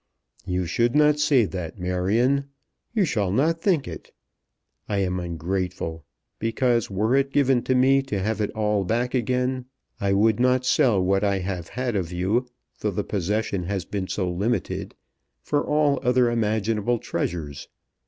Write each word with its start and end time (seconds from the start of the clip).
"You 0.47 0.65
should 0.65 0.95
not 0.95 1.19
say 1.19 1.45
that, 1.45 1.77
Marion; 1.77 2.45
you 2.91 3.05
shall 3.05 3.29
not 3.31 3.61
think 3.61 3.87
it. 3.87 4.11
I 4.89 4.97
am 4.97 5.19
ungrateful; 5.19 6.05
because, 6.39 6.89
were 6.89 7.15
it 7.15 7.31
given 7.31 7.63
me 7.79 8.01
to 8.07 8.17
have 8.17 8.41
it 8.41 8.49
all 8.55 8.83
back 8.83 9.13
again, 9.13 9.65
I 9.99 10.13
would 10.13 10.39
not 10.39 10.65
sell 10.65 10.99
what 10.99 11.23
I 11.23 11.37
have 11.37 11.67
had 11.67 11.95
of 11.95 12.11
you, 12.11 12.47
though 12.79 12.89
the 12.89 13.03
possession 13.03 13.65
has 13.65 13.85
been 13.85 14.07
so 14.07 14.27
limited, 14.27 14.95
for 15.43 15.63
all 15.63 15.99
other 16.01 16.31
imaginable 16.31 16.97
treasures. 16.97 17.67